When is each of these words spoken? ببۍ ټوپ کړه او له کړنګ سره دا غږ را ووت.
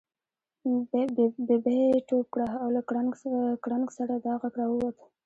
ببۍ 1.47 1.81
ټوپ 2.07 2.25
کړه 2.33 2.47
او 2.61 2.67
له 2.75 2.81
کړنګ 3.65 3.87
سره 3.97 4.13
دا 4.25 4.33
غږ 4.41 4.53
را 4.61 4.67
ووت. 4.69 4.97